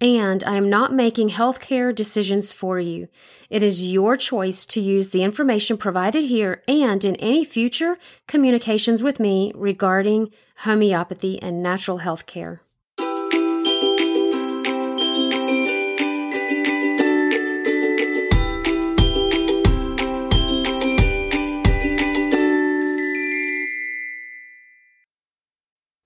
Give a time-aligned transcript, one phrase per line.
[0.00, 3.08] and I am not making healthcare decisions for you.
[3.48, 9.02] It is your choice to use the information provided here and in any future communications
[9.02, 12.60] with me regarding homeopathy and natural healthcare.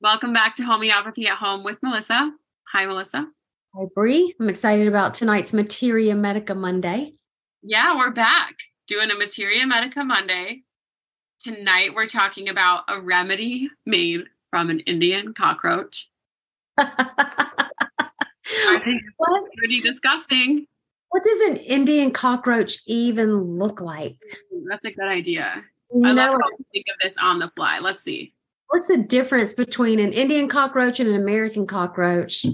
[0.00, 2.32] Welcome back to Homeopathy at Home with Melissa.
[2.72, 3.26] Hi, Melissa.
[3.78, 4.34] Hi, Bree.
[4.40, 7.12] I'm excited about tonight's Materia Medica Monday.
[7.62, 8.56] Yeah, we're back
[8.88, 10.62] doing a Materia Medica Monday.
[11.38, 16.10] Tonight, we're talking about a remedy made from an Indian cockroach.
[16.78, 16.90] I
[18.84, 19.44] think what?
[19.56, 20.66] pretty disgusting.
[21.10, 24.16] What does an Indian cockroach even look like?
[24.68, 25.62] That's a good idea.
[26.04, 27.78] I love how you think of this on the fly.
[27.78, 28.34] Let's see.
[28.70, 32.44] What's the difference between an Indian cockroach and an American cockroach?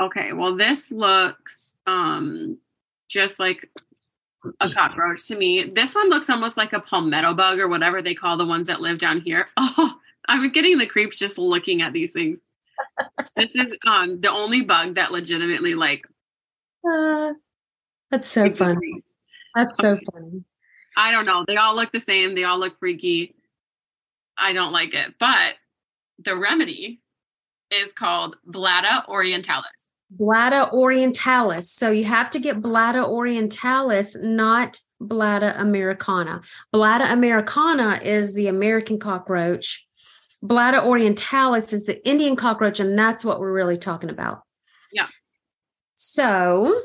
[0.00, 2.58] Okay, well, this looks um
[3.08, 3.70] just like
[4.60, 5.64] a cockroach to me.
[5.64, 8.80] This one looks almost like a palmetto bug or whatever they call the ones that
[8.80, 9.48] live down here.
[9.56, 9.94] Oh,
[10.28, 12.38] I'm getting the creeps just looking at these things.
[13.36, 16.06] this is um the only bug that legitimately like
[16.88, 17.32] uh,
[18.10, 19.02] that's so funny.
[19.54, 20.02] That's so okay.
[20.12, 20.44] funny.
[20.96, 21.44] I don't know.
[21.46, 22.34] They all look the same.
[22.34, 23.34] They all look freaky.
[24.36, 25.14] I don't like it.
[25.18, 25.54] But
[26.18, 27.00] the remedy
[27.70, 29.89] is called Blatta orientalis.
[30.10, 31.64] Blatta orientalis.
[31.64, 36.42] So you have to get Blatta orientalis, not Blatta americana.
[36.72, 39.86] Blatta americana is the American cockroach.
[40.42, 44.42] Blatta orientalis is the Indian cockroach, and that's what we're really talking about.
[44.92, 45.06] Yeah.
[45.94, 46.82] So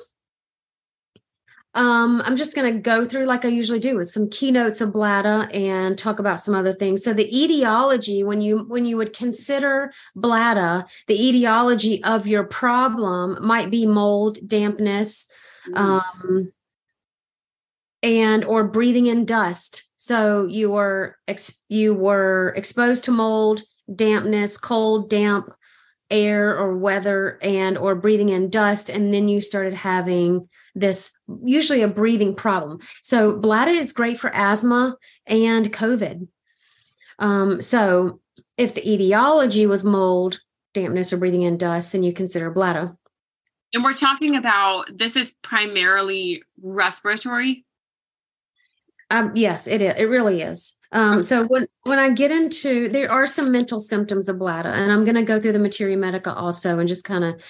[1.76, 4.94] um, I'm just going to go through like I usually do with some keynotes of
[4.94, 7.04] Blatta and talk about some other things.
[7.04, 13.46] So the etiology, when you when you would consider Blatta, the etiology of your problem
[13.46, 15.28] might be mold, dampness,
[15.68, 15.78] mm.
[15.78, 16.54] um,
[18.02, 19.84] and or breathing in dust.
[19.98, 23.64] So you were ex- you were exposed to mold,
[23.94, 25.52] dampness, cold, damp
[26.10, 31.82] air or weather, and or breathing in dust, and then you started having this usually
[31.82, 32.80] a breathing problem.
[33.02, 36.28] So Blatta is great for asthma and COVID.
[37.20, 38.20] Um, so
[38.58, 40.40] if the etiology was mold,
[40.74, 42.96] dampness, or breathing in dust, then you consider Blatta.
[43.74, 47.66] And we're talking about this is primarily respiratory.
[49.10, 49.94] Um, yes, it is.
[49.98, 50.78] It really is.
[50.92, 54.92] Um, so when when I get into there are some mental symptoms of Blatta, and
[54.92, 57.42] I'm going to go through the materia medica also and just kind of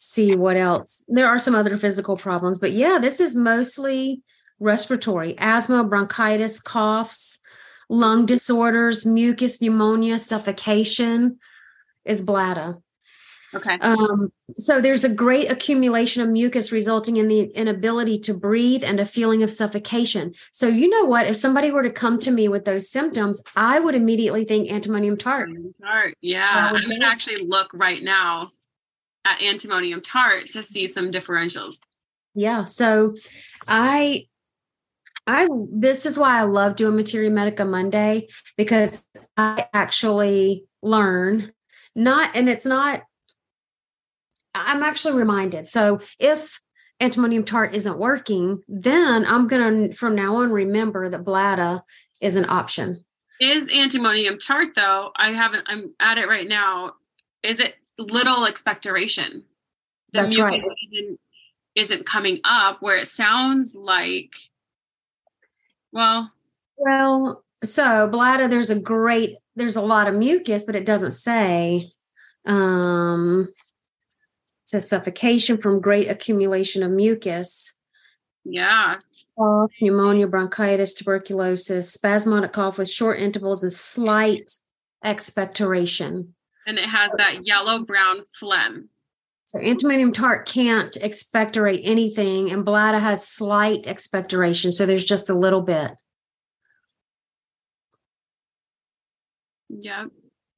[0.00, 1.04] see what else.
[1.08, 4.22] There are some other physical problems, but yeah, this is mostly
[4.58, 7.38] respiratory asthma, bronchitis, coughs,
[7.90, 11.38] lung disorders, mucus, pneumonia, suffocation
[12.06, 12.78] is Blatta.
[13.52, 13.76] Okay.
[13.80, 19.00] Um, so there's a great accumulation of mucus resulting in the inability to breathe and
[19.00, 20.32] a feeling of suffocation.
[20.50, 21.26] So you know what?
[21.26, 25.18] If somebody were to come to me with those symptoms, I would immediately think antimonium
[25.18, 25.50] tart.
[25.82, 26.70] Tart, yeah.
[26.72, 28.52] I'm gonna actually look right now
[29.30, 31.76] at antimonium tart to see some differentials.
[32.34, 32.64] Yeah.
[32.64, 33.16] So
[33.66, 34.26] I
[35.26, 39.02] I this is why I love doing Materia Medica Monday because
[39.36, 41.52] I actually learn
[41.94, 43.02] not and it's not
[44.54, 45.68] I'm actually reminded.
[45.68, 46.60] So if
[47.00, 51.82] antimonium tart isn't working, then I'm to from now on remember that Blatta
[52.20, 53.04] is an option.
[53.40, 55.10] Is antimonium tart though?
[55.16, 56.94] I haven't I'm at it right now.
[57.42, 59.44] Is it little expectoration.
[60.12, 60.62] The That's right.
[61.74, 64.30] isn't coming up where it sounds like,
[65.92, 66.32] well,
[66.76, 71.90] well, so Blatta, there's a great, there's a lot of mucus, but it doesn't say.
[72.46, 77.78] Um, it says suffocation from great accumulation of mucus.
[78.44, 78.96] Yeah.
[79.36, 84.50] Cough, pneumonia, bronchitis, tuberculosis, spasmodic cough with short intervals and slight
[85.04, 86.34] expectoration.
[86.70, 88.88] And it has that yellow brown phlegm.
[89.44, 94.70] So antimonium tart can't expectorate anything, and Blatta has slight expectoration.
[94.70, 95.90] So there's just a little bit.
[99.68, 100.04] Yeah.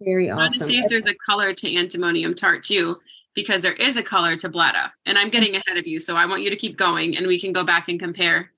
[0.02, 0.68] Very I want to awesome.
[0.68, 2.96] see if there's a color to antimonium tart too,
[3.34, 4.92] because there is a color to Blatta.
[5.06, 5.98] And I'm getting ahead of you.
[5.98, 8.52] So I want you to keep going and we can go back and compare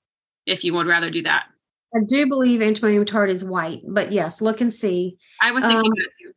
[0.44, 1.44] if you would rather do that.
[1.94, 5.18] I do believe antimonium tart is white, but yes, look and see.
[5.40, 6.32] I was thinking Um, that too.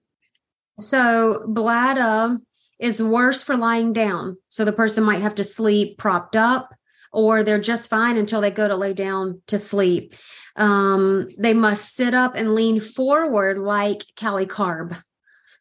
[0.79, 2.39] So Blatta
[2.79, 4.37] is worse for lying down.
[4.47, 6.73] So the person might have to sleep propped up,
[7.11, 10.15] or they're just fine until they go to lay down to sleep.
[10.55, 15.01] Um, they must sit up and lean forward like Kali carb.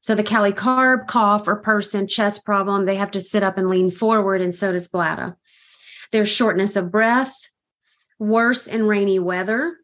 [0.00, 3.68] So the Kali carb cough or person chest problem, they have to sit up and
[3.68, 5.36] lean forward, and so does Blatta.
[6.12, 7.34] There's shortness of breath,
[8.18, 9.76] worse in rainy weather.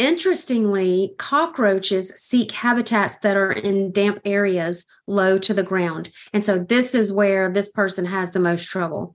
[0.00, 6.10] Interestingly, cockroaches seek habitats that are in damp areas low to the ground.
[6.32, 9.14] And so this is where this person has the most trouble.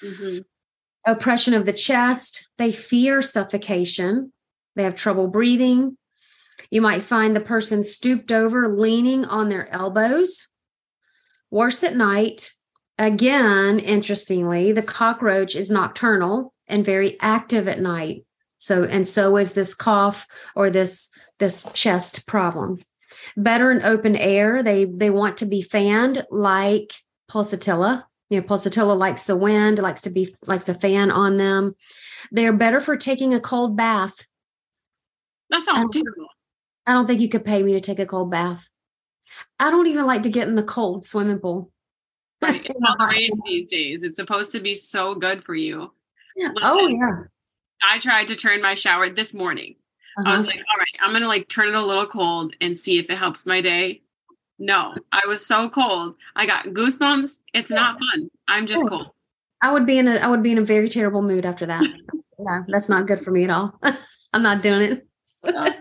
[0.00, 0.44] Mhm.
[1.04, 4.32] Oppression of the chest, they fear suffocation,
[4.76, 5.98] they have trouble breathing.
[6.70, 10.46] You might find the person stooped over, leaning on their elbows.
[11.50, 12.52] Worse at night.
[13.00, 18.24] Again, interestingly, the cockroach is nocturnal and very active at night.
[18.64, 20.26] So, and so is this cough
[20.56, 22.80] or this this chest problem.
[23.36, 24.62] Better in open air.
[24.62, 26.92] They they want to be fanned like
[27.30, 28.04] pulsatilla.
[28.30, 31.74] You know, pulsatilla likes the wind, likes to be likes a fan on them.
[32.32, 34.14] They're better for taking a cold bath.
[35.50, 36.28] That sounds Um, terrible.
[36.86, 38.66] I don't think you could pay me to take a cold bath.
[39.58, 41.70] I don't even like to get in the cold swimming pool.
[42.40, 42.64] Right.
[42.64, 43.42] It's In the all the hot rage pool.
[43.46, 44.02] these days.
[44.02, 45.92] It's supposed to be so good for you.
[46.62, 47.22] Oh Listen, yeah.
[47.86, 49.76] I tried to turn my shower this morning.
[50.18, 50.30] I Uh-huh.
[50.36, 53.06] was like, all right, I'm gonna like turn it a little cold and see if
[53.10, 54.02] it helps my day.
[54.58, 56.14] No, I was so cold.
[56.36, 57.40] I got goosebumps.
[57.52, 58.30] It's not fun.
[58.48, 58.88] I'm just Yeah.
[58.90, 59.06] cold.
[59.62, 61.82] I would be in a I would be in a very terrible mood after that.
[62.38, 63.80] no, that's not good for me at all.
[64.32, 65.06] I'm not doing it.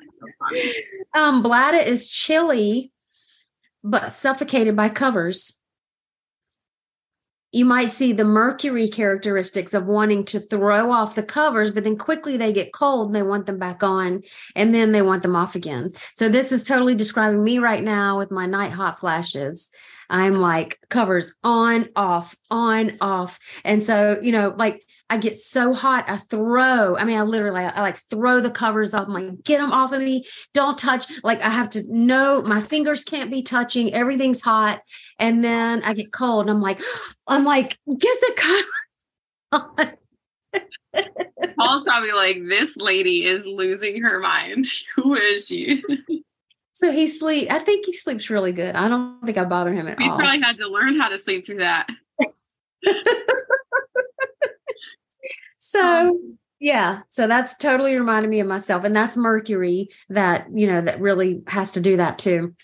[1.14, 2.92] Um, Blatta is chilly,
[3.84, 5.62] but suffocated by covers.
[7.54, 11.98] You might see the mercury characteristics of wanting to throw off the covers, but then
[11.98, 14.24] quickly they get cold and they want them back on,
[14.56, 15.94] and then they want them off again.
[16.14, 19.70] So, this is totally describing me right now with my night hot flashes.
[20.14, 23.40] I'm like covers on, off, on, off.
[23.66, 27.64] And so, you know, like I get so hot, I throw, I mean, I literally,
[27.64, 29.08] I, like throw the covers off.
[29.08, 30.28] I'm like, get them off of me.
[30.54, 31.08] Don't touch.
[31.24, 33.92] Like I have to know my fingers can't be touching.
[33.92, 34.82] Everything's hot.
[35.18, 36.80] And then I get cold and I'm like,
[37.28, 39.94] I'm like, get the cover on.
[41.58, 44.68] Paul's probably like, this lady is losing her mind.
[44.96, 45.84] Who is she?
[46.74, 47.52] So he sleep.
[47.52, 48.76] I think he sleeps really good.
[48.76, 50.18] I don't think I bother him at He's all.
[50.18, 51.88] He's probably had to learn how to sleep through that.
[55.74, 56.20] So
[56.60, 61.02] yeah, so that's totally reminded me of myself, and that's Mercury that you know that
[61.02, 62.56] really has to do that too.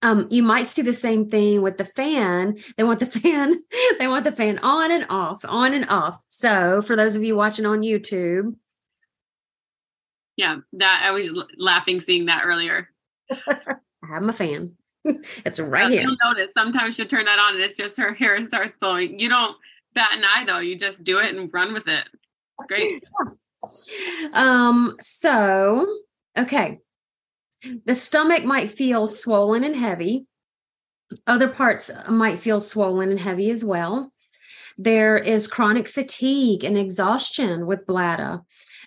[0.00, 2.56] Um, you might see the same thing with the fan.
[2.78, 3.62] They want the fan,
[3.98, 6.22] they want the fan on and off, on and off.
[6.28, 8.54] So for those of you watching on YouTube,
[10.36, 12.88] Yeah, that I was laughing seeing that earlier.
[13.30, 14.72] I have my fan.
[15.04, 16.08] it's right Yeah, here.
[16.08, 19.18] You'll notice sometimes you turn that on and it's just her hair starts blowing.
[19.18, 19.56] You don't
[19.94, 20.58] bat an eye though.
[20.58, 22.04] You just do it and run with it.
[22.58, 23.04] It's great.
[24.32, 25.84] Um, so
[26.38, 26.78] okay.
[27.86, 30.26] The stomach might feel swollen and heavy.
[31.26, 34.12] Other parts might feel swollen and heavy as well.
[34.76, 38.42] There is chronic fatigue and exhaustion with Blatta.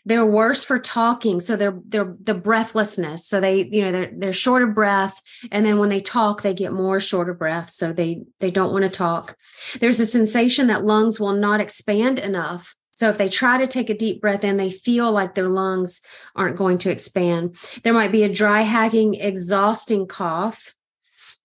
[0.06, 3.28] They're worse for talking, so they're they're the breathlessness.
[3.28, 6.56] So they, you know, they're they're short of breath, and then when they talk, they
[6.56, 7.72] get more short of breath.
[7.72, 9.38] So they they don't want to talk.
[9.80, 12.76] There's a sensation that lungs will not expand enough.
[12.96, 16.02] So if they try to take a deep breath in, they feel like their lungs
[16.36, 17.56] aren't going to expand.
[17.84, 20.76] There might be a dry, hacking, exhausting cough.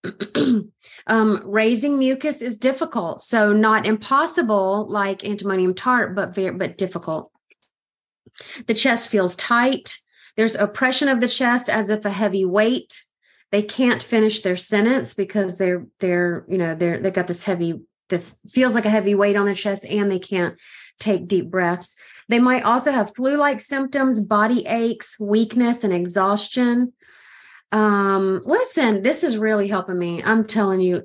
[1.07, 7.31] um, raising mucus is difficult, so not impossible like antimonium tart, but very but difficult.
[8.67, 9.97] The chest feels tight.
[10.35, 13.03] There's oppression of the chest as if a heavy weight.
[13.51, 17.81] They can't finish their sentence because they're they're you know they're they've got this heavy
[18.09, 20.57] this feels like a heavy weight on their chest and they can't
[20.99, 21.95] take deep breaths.
[22.29, 26.93] They might also have flu like symptoms, body aches, weakness, and exhaustion.
[27.71, 30.23] Um, listen, this is really helping me.
[30.23, 31.03] I'm telling you,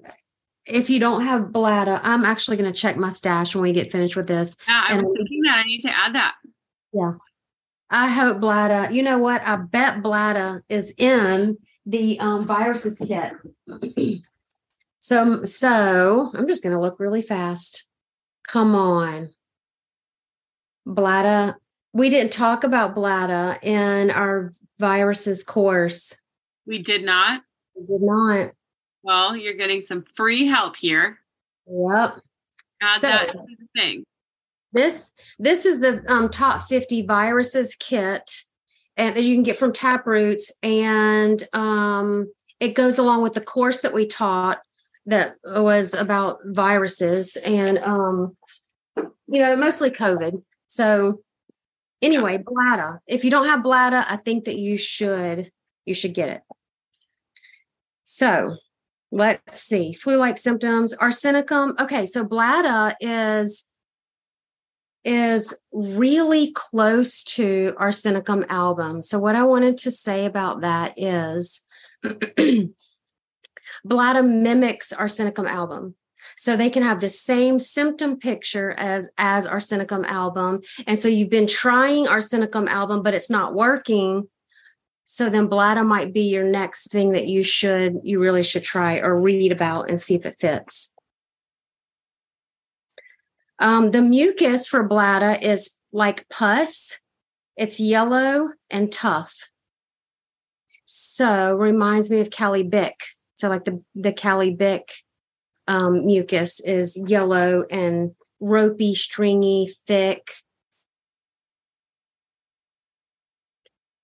[0.65, 3.91] if you don't have Blatta, I'm actually going to check my stash when we get
[3.91, 4.57] finished with this.
[4.69, 6.35] Yeah, I And- thinking that I need to add that.
[7.90, 8.92] I hope Blatta.
[8.92, 9.42] You know what?
[9.44, 13.32] I bet Blatta is in the um, viruses kit.
[15.00, 17.87] so, so I'm just going to look really fast.
[18.49, 19.28] Come on,
[20.87, 21.56] Blatta.
[21.92, 26.18] We didn't talk about Blatta in our viruses course.
[26.66, 27.42] We did not.
[27.76, 28.52] We did not.
[29.02, 31.18] Well, you're getting some free help here.
[31.66, 32.20] Yep.
[32.80, 34.04] Add So- that to the thing.
[34.73, 38.31] This this is the um, top 50 viruses kit
[38.97, 43.81] and that you can get from Taproots and um, it goes along with the course
[43.81, 44.61] that we taught
[45.07, 48.37] that was about viruses and um,
[48.97, 50.43] you know mostly COVID.
[50.69, 51.23] So
[52.00, 53.00] anyway, Blatta.
[53.07, 55.50] If you don't have Blatta, I think that you should
[55.85, 56.43] you should get it.
[58.05, 58.57] So
[59.12, 63.69] let's see flu-like symptoms arsenicum okay so Blatta is
[65.04, 69.02] is really close to our arsenicum album.
[69.02, 71.66] So what i wanted to say about that is
[73.85, 75.97] Blatta mimics our arsenicum album.
[76.37, 80.61] So they can have the same symptom picture as as our arsenicum album.
[80.87, 84.28] And so you've been trying our arsenicum album but it's not working.
[85.04, 88.99] So then Blatta might be your next thing that you should you really should try
[88.99, 90.92] or read about and see if it fits.
[93.62, 96.99] Um, the mucus for Blatta is like pus.
[97.57, 99.49] It's yellow and tough.
[100.87, 102.95] So reminds me of Kali Bic.
[103.35, 104.92] So like the the Kali Bic
[105.66, 110.31] um, mucus is yellow and ropey, stringy, thick.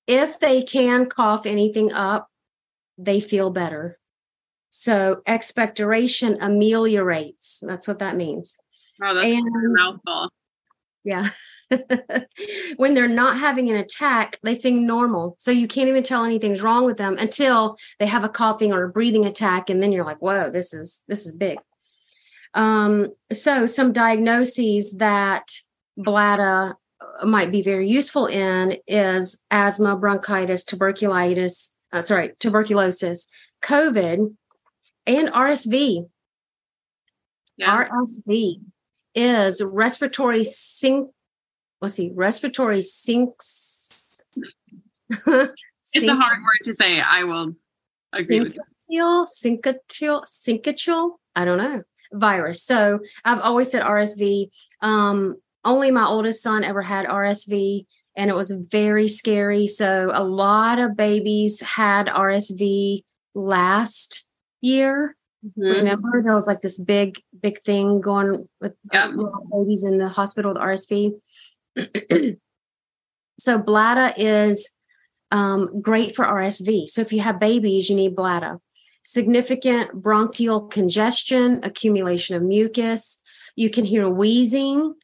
[0.09, 2.29] if they can cough anything up,
[2.97, 3.99] they feel better.
[4.71, 7.63] So expectoration ameliorates.
[7.63, 8.59] That's what that means.
[9.03, 10.31] Oh, that's And- a mouthful.
[11.05, 11.31] Yeah.
[12.77, 15.35] when they're not having an attack, they seem normal.
[15.39, 18.85] So you can't even tell anything's wrong with them until they have a coughing or
[18.85, 19.69] a breathing attack.
[19.71, 21.59] And then you're like, whoa, this is this is big.
[22.55, 25.53] Um, so some diagnoses that
[25.97, 26.75] Blatta
[27.25, 33.29] might be very useful in is asthma, bronchitis, tuberculitis, uh, sorry, tuberculosis,
[33.63, 34.35] COVID,
[35.07, 36.09] and RSV.
[37.57, 37.87] Yeah.
[37.87, 38.61] RSV
[39.19, 41.11] is respiratory sync.
[41.81, 44.21] Let's see, respiratory syncs.
[45.11, 47.01] it's a hard word to say.
[47.01, 47.55] I will
[48.13, 48.57] agree with.
[48.91, 51.13] Syncytial, syncytial, syncytial.
[51.37, 51.83] I don't know
[52.13, 52.63] virus.
[52.63, 54.51] So I've always said RSV.
[54.81, 59.67] Um, only my oldest son ever had RSV, and it was very scary.
[59.67, 63.03] So a lot of babies had RSV
[63.35, 64.29] last
[64.61, 65.17] year.
[65.45, 65.53] Mhm.
[65.57, 69.07] Remember, there was like this big, big thing going with Yeah.
[69.09, 71.13] little babies in the hospital with RSV.
[73.39, 74.71] so Blatta is
[75.31, 76.89] um, great for RSV.
[76.89, 78.59] So if you have babies, you need Blatta.
[79.03, 83.21] Significant bronchial congestion, accumulation of mucus.
[83.55, 84.95] You can hear wheezing,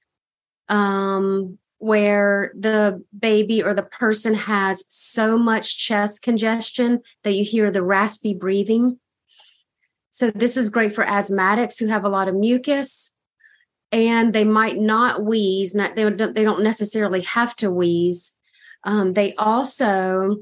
[0.69, 7.71] um, where the baby or the person has so much chest congestion that you hear
[7.71, 8.99] the raspy breathing.
[10.15, 13.17] So this is great for asthmatics who have a lot of mucus
[13.91, 15.75] and they might not wheeze.
[15.75, 18.37] Not, they, don't, they don't necessarily have to wheeze.
[18.85, 20.37] Um, they also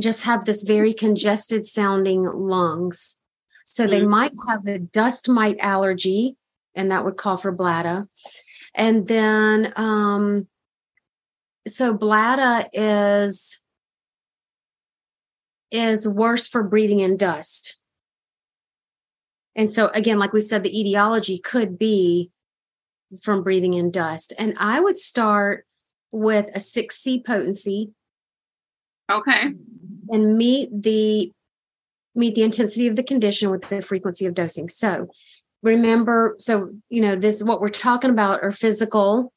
[0.00, 3.18] just have this very congested sounding lungs.
[3.66, 4.08] So they Mhm.
[4.08, 6.36] might have a dust mite allergy,
[6.74, 8.08] and that would call for Blatta.
[8.74, 10.48] And then, um,
[11.68, 13.60] so Blatta is
[15.70, 17.79] is worse for breathing in dust.
[19.56, 22.30] And so, again, like we said, the etiology could be
[23.22, 24.32] from breathing in dust.
[24.38, 25.66] And I would start
[26.12, 27.90] with a 6C potency
[29.10, 29.52] Okay.
[30.08, 31.32] and meet the
[32.14, 34.68] meet the intensity of the condition with the frequency of dosing.
[34.68, 35.08] So
[35.62, 39.32] remember, so you know, this what we're talking about are physical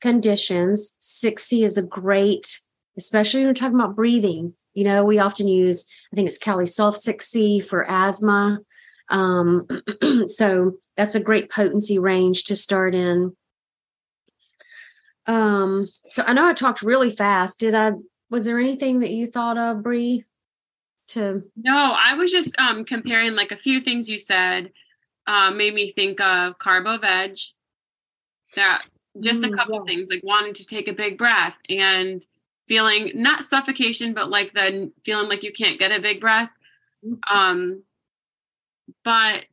[0.00, 0.96] conditions.
[1.00, 2.60] 6C is a great,
[2.98, 4.54] especially when we're talking about breathing.
[4.74, 8.60] You know, we often use, I think it's Kali Sulph 6C for asthma.
[9.08, 9.66] Um,
[10.26, 13.36] so that's a great potency range to start in.
[15.26, 17.60] Um, so I know I talked really fast.
[17.60, 17.92] Did I
[18.30, 20.24] was there anything that you thought of, Bree?
[21.08, 24.72] To No, I was just um comparing like a few things you said
[25.26, 27.38] uh, made me think of carbo veg.
[28.54, 28.84] That
[29.20, 29.82] just a Mm, couple yeah.
[29.86, 32.24] things like wanting to take a big breath and
[32.68, 36.50] feeling not suffocation, but like the feeling like you can't get a big breath.
[37.04, 37.18] Mhm.
[37.32, 37.82] Um,
[39.06, 39.46] but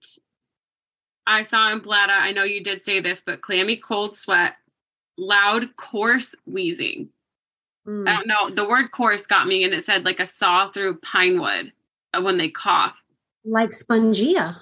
[1.28, 4.56] I saw in Blatta, I know you did say this, but clammy cold sweat,
[5.16, 7.10] loud, coarse wheezing.
[7.88, 8.10] Mm.
[8.10, 8.50] I don't know.
[8.50, 11.72] The word coarse got me, and it said like a saw through pine wood
[12.16, 12.98] uh, when they cough.
[13.46, 14.58] Like spongia.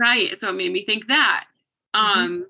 [0.00, 0.38] Right.
[0.38, 1.46] So it made me think that.
[1.96, 1.98] Mhm.
[1.98, 2.46] Um,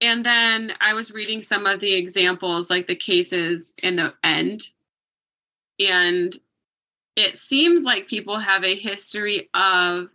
[0.00, 4.70] and then I was reading some of the examples, like the cases in the end.
[5.80, 6.36] And
[7.16, 10.10] it seems like people have a history of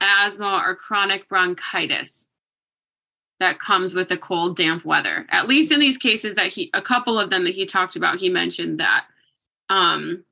[0.00, 2.28] asthma or chronic bronchitis
[3.40, 5.26] that comes with the cold, damp weather.
[5.30, 8.18] At least in these cases that he, a couple of them that he talked about,
[8.18, 9.04] he mentioned that.
[9.70, 10.24] Um,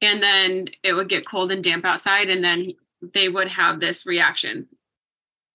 [0.00, 2.74] and then it would get cold and damp outside, and then
[3.14, 4.68] they would have this reaction,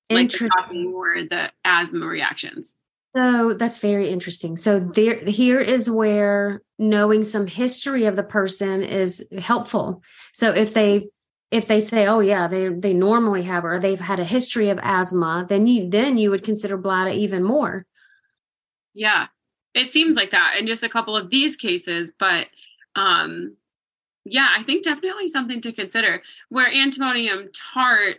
[0.10, 0.50] like the Interesting.
[0.50, 2.78] coughing or the asthma reactions.
[3.16, 4.58] So that's very interesting.
[4.58, 10.04] So there here is where knowing some history of the person is helpful.
[10.34, 11.08] So if they
[11.56, 14.80] if they say, oh yeah, they they normally have or they've had a history of
[14.82, 17.86] asthma, then you then you would consider Blatta even more.
[18.94, 19.28] Yeah,
[19.74, 22.48] it seems like that in just a couple of these cases, but
[22.96, 23.56] um,
[24.26, 26.22] yeah, I think definitely something to consider.
[26.50, 28.18] Where antimonium tart,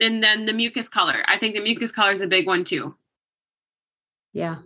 [0.00, 1.24] and then the mucus color.
[1.26, 2.96] I think the mucus color is a big one too.
[4.32, 4.56] Yeah.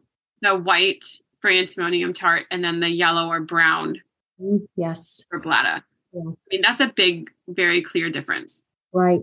[0.43, 1.05] The white
[1.41, 4.01] for antimonium tart, and then the yellow or brown
[4.43, 5.27] Mm, Yes.
[5.29, 5.85] for Blatta.
[6.13, 6.31] Yeah.
[6.31, 8.63] I mean, that's a big, very clear difference.
[8.93, 9.21] Right.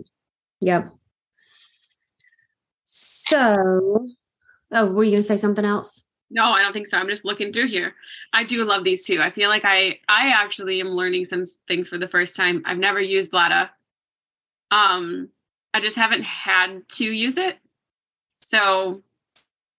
[0.62, 0.89] Yep.
[2.86, 4.08] So,
[4.72, 6.06] oh, were you going to say something else?
[6.29, 6.98] No, I don't think so.
[6.98, 7.94] I'm just looking through here.
[8.34, 9.22] I do love these two.
[9.22, 12.63] I feel like I I actually am learning some things for the first time.
[12.65, 13.70] I've never used Blatta.
[14.72, 15.29] Um,
[15.74, 17.58] I just haven't had to use it.
[18.39, 19.03] So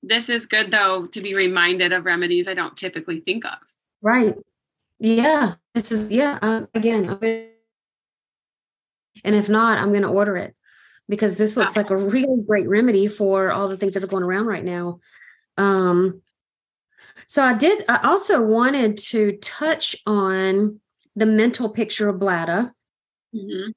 [0.03, 3.59] this is good though to be reminded of remedies I don't typically think of.
[4.01, 4.35] Right.
[4.99, 5.55] Yeah.
[5.75, 6.39] This is yeah.
[6.43, 7.47] Um, again, gonna,
[9.25, 10.55] and if not, I'm going to order it
[11.09, 14.23] because this looks like a really great remedy for all the things that are going
[14.23, 15.01] around right now.
[15.57, 16.23] Um,
[17.27, 17.85] so I did.
[17.89, 20.81] I also wanted to touch on
[21.17, 22.73] the mental picture of Blatta.
[23.35, 23.73] Mhm.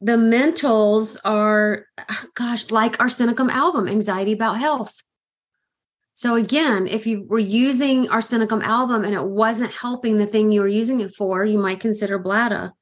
[0.00, 1.86] The mentals are,
[2.34, 5.02] gosh, like our Arsenicum album, anxiety about health.
[6.18, 10.62] So again, if you were using Arsenicum album and it wasn't helping the thing you
[10.62, 12.72] were using it for, you might consider Blatta.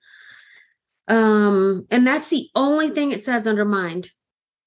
[1.06, 4.10] Um, and that's the only thing it says under mind,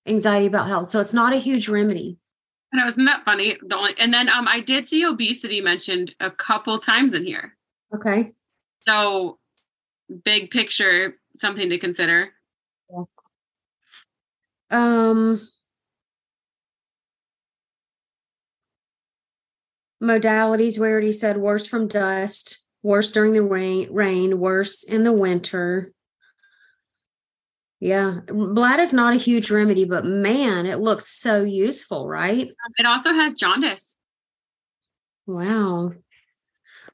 [0.06, 0.88] anxiety about health.
[0.88, 2.20] So it's not a huge remedy.
[2.72, 3.58] And wasn't that funny?
[3.60, 7.58] The only and then um I did see obesity mentioned a couple times in here.
[7.96, 8.34] Okay.
[8.82, 9.40] So
[10.24, 12.34] big picture, something to consider.
[14.70, 15.50] Um,
[20.02, 25.14] modalities, we already said worse from dust, worse during the rain, rain, worse in the
[25.14, 25.92] winter.
[27.80, 32.52] Yeah, blood is not a huge remedy, but man, it looks so useful, right?
[32.78, 33.96] It also has jaundice.
[35.26, 35.94] Wow.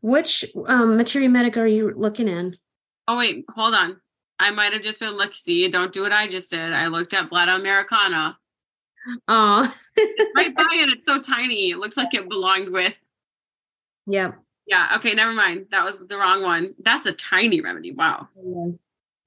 [0.01, 2.57] Which um, materia medica are you looking in?
[3.07, 3.99] Oh wait, hold on.
[4.37, 5.33] I might have just been look.
[5.33, 6.73] See, don't do what I just did.
[6.73, 8.37] I looked at Blatta Americana.
[9.27, 9.73] Oh,
[10.35, 11.69] Right by it, it's so tiny.
[11.71, 12.93] It looks like it belonged with.
[14.07, 14.35] yep.
[14.67, 14.93] Yeah.
[14.97, 15.13] Okay.
[15.13, 15.67] Never mind.
[15.71, 16.73] That was the wrong one.
[16.79, 17.91] That's a tiny remedy.
[17.91, 18.27] Wow.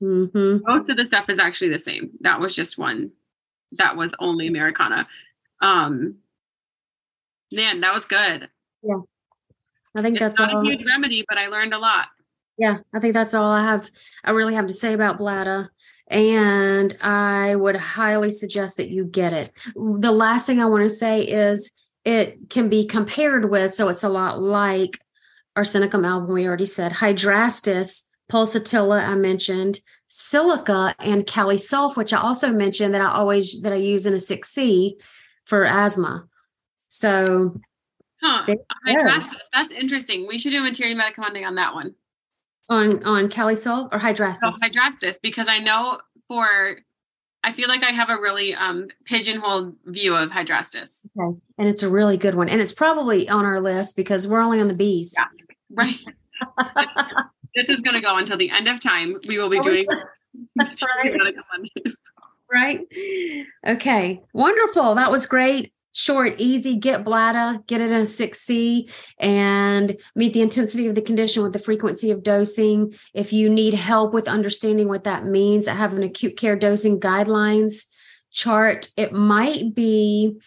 [0.03, 0.59] Mm-hmm.
[0.67, 2.11] Most of the stuff is actually the same.
[2.21, 3.13] That was just one.
[3.79, 5.07] That was only Americana.
[5.63, 6.17] Um.
[7.53, 8.49] Man, that was good.
[8.83, 8.99] Yeah.
[9.95, 10.61] I think It's that's not all.
[10.61, 12.09] a huge remedy, but I learned a lot.
[12.59, 13.89] Yeah, I think that's all I have.
[14.25, 15.71] I really have to say about Blatta.
[16.11, 19.53] And I would highly suggest that you get it.
[19.75, 21.71] The last thing I want to say is
[22.05, 24.99] it can be compared with, so it's a lot like
[25.57, 32.21] Arsenicum album, we already said, Hydrastis, Pulsatilla, I mentioned, Silica, and Kali Sulph, which I
[32.21, 34.95] also mentioned that I always that I use in a 6C
[35.45, 36.27] for asthma.
[36.89, 37.61] So
[38.23, 38.45] Huh.
[38.47, 39.05] There you go.
[39.05, 39.35] Hydrastis.
[39.53, 40.27] That's interesting.
[40.27, 41.95] We should do a materia medica Monday on that one.
[42.71, 44.37] On on Kali Sulph or Hydrastis?
[44.37, 46.79] So Hydrastis, because I know for
[47.45, 50.99] I feel like I have a really um pigeonholed view of Hydrastis.
[51.19, 51.39] Okay.
[51.57, 52.49] And it's a really good one.
[52.49, 55.15] And it's probably on our list because we're only on the bees.
[55.17, 55.27] Yeah.
[55.71, 55.99] Right.
[57.55, 59.17] this is gonna go until the end of time.
[59.27, 59.87] We will be Oh, doing
[60.57, 61.35] That's right.
[62.53, 62.81] right?
[63.67, 64.23] Okay.
[64.33, 64.95] Wonderful.
[64.97, 65.73] That was great.
[65.93, 71.03] Short, easy, get Blatta, get it in a 6C, and meet the intensity of the
[71.03, 72.95] condition with the frequency of dosing.
[73.15, 77.01] If you need help with understanding what that means, I have an acute care dosing
[77.01, 77.87] guidelines
[78.31, 78.89] chart.
[78.97, 80.39] It might be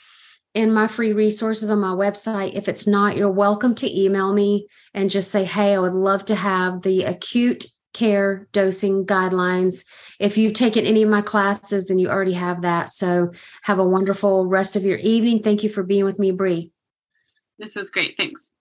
[0.54, 2.56] in my free resources on my website.
[2.56, 6.26] If it's not, you're welcome to email me and just say, hey, I would love
[6.26, 9.86] to have the acute care, dosing guidelines.
[10.20, 12.92] If you've taken any of my classes, then you already have that.
[12.92, 13.32] So
[13.64, 15.44] have a wonderful rest of your evening.
[15.44, 16.72] Thank you for being with me, Bree.
[17.60, 18.18] This was great.
[18.18, 18.54] Thanks.